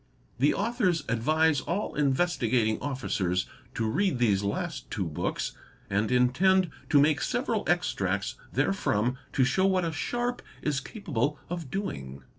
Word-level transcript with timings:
The 0.39 0.55
authors 0.55 1.03
advise 1.07 1.61
all 1.61 1.93
Investigating 1.93 2.79
Officers 2.81 3.45
to 3.75 3.85
read 3.87 4.17
these 4.17 4.41
last 4.41 4.89
two 4.89 5.05
books 5.05 5.51
and 5.91 6.09
intend 6.11 6.71
to 6.89 6.99
make 6.99 7.21
several 7.21 7.63
extracts 7.67 8.33
therefrom 8.51 9.19
to 9.33 9.43
show 9.43 9.67
what 9.67 9.85
a 9.85 9.91
sharp 9.91 10.41
is 10.63 10.79
capable 10.79 11.37
of 11.51 11.69
doing. 11.69 12.23